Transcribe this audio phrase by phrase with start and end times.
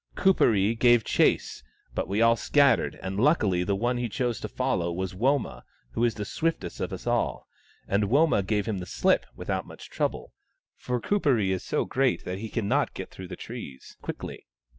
[0.15, 1.61] Kuperee gave chase,
[1.93, 2.53] but we all i6 THE STONE AXE OF BURKAMUKK
[2.95, 6.79] scattered, and luckily the one he chose to follow was Woma, who is the swiftest
[6.81, 7.47] of us all;
[7.87, 10.33] and Woma gave him the slip without much trouble,
[10.75, 14.47] for Kuperee is so great that he cannot get through the trees quickly.